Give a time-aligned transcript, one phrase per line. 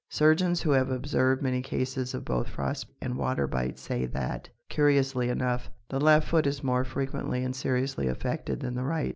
[0.09, 5.29] Surgeons who have observed many cases of both frost and water bite say that, curiously
[5.29, 9.09] enough, the left foot is more frequently and seriously affected than the right.